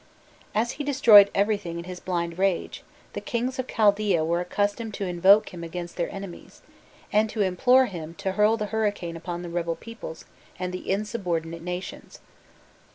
As 0.55 0.71
he 0.71 0.83
destroyed 0.83 1.29
everything 1.35 1.77
in 1.77 1.83
his 1.83 1.99
blind 1.99 2.39
rage, 2.39 2.81
the 3.13 3.21
kings 3.21 3.59
of 3.59 3.67
Chaldaea 3.67 4.25
were 4.25 4.41
accustomed 4.41 4.95
to 4.95 5.05
invoke 5.05 5.53
him 5.53 5.63
against 5.63 5.95
their 5.95 6.11
enemies, 6.11 6.63
and 7.13 7.29
to 7.29 7.41
implore 7.43 7.85
him 7.85 8.15
to 8.15 8.31
"hurl 8.31 8.57
the 8.57 8.65
hurricane 8.73 9.15
upon 9.15 9.43
the 9.43 9.49
rebel 9.49 9.75
peoples 9.75 10.25
and 10.57 10.73
the 10.73 10.89
insubordinate 10.89 11.61
nations." 11.61 12.19